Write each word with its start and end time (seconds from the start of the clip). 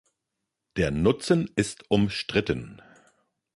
Der 0.77 0.89
Nutzen 0.89 1.47
ist 1.55 1.91
umstritten. 1.91 2.81